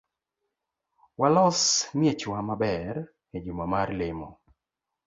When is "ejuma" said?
3.35-3.63